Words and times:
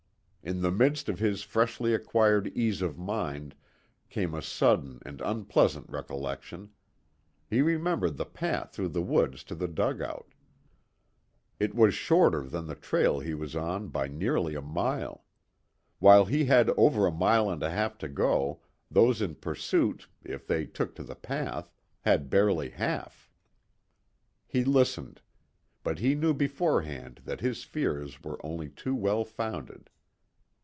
In 0.43 0.63
the 0.63 0.71
midst 0.71 1.07
of 1.07 1.19
his 1.19 1.43
freshly 1.43 1.93
acquired 1.93 2.47
ease 2.57 2.81
of 2.81 2.97
mind 2.97 3.53
came 4.09 4.33
a 4.33 4.41
sudden 4.41 4.99
and 5.05 5.21
unpleasant 5.21 5.87
recollection. 5.87 6.71
He 7.47 7.61
remembered 7.61 8.17
the 8.17 8.25
path 8.25 8.71
through 8.73 8.87
the 8.89 9.03
woods 9.03 9.43
to 9.45 9.55
the 9.55 9.67
dugout; 9.67 10.33
it 11.59 11.75
was 11.75 11.93
shorter 11.93 12.41
than 12.41 12.65
the 12.65 12.73
trail 12.73 13.19
he 13.19 13.35
was 13.35 13.55
on 13.55 13.89
by 13.89 14.07
nearly 14.07 14.55
a 14.55 14.63
mile. 14.63 15.25
While 15.99 16.25
he 16.25 16.45
had 16.45 16.71
over 16.71 17.05
a 17.05 17.11
mile 17.11 17.47
and 17.47 17.61
a 17.61 17.69
half 17.69 17.99
to 17.99 18.09
go, 18.09 18.61
those 18.89 19.21
in 19.21 19.35
pursuit, 19.35 20.07
if 20.23 20.47
they 20.47 20.65
took 20.65 20.95
to 20.95 21.03
the 21.03 21.13
path, 21.15 21.71
had 21.99 22.31
barely 22.31 22.69
half. 22.71 23.29
He 24.47 24.63
listened. 24.63 25.21
But 25.83 25.99
he 25.99 26.15
knew 26.15 26.33
beforehand 26.33 27.21
that 27.25 27.41
his 27.41 27.63
fears 27.63 28.23
were 28.23 28.43
only 28.43 28.69
too 28.71 28.95
well 28.95 29.23
founded. 29.23 29.87